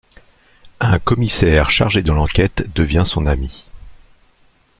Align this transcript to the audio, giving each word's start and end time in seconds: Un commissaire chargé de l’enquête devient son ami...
Un 0.79 0.97
commissaire 0.97 1.69
chargé 1.69 2.01
de 2.01 2.11
l’enquête 2.11 2.65
devient 2.73 3.03
son 3.05 3.27
ami... 3.27 3.65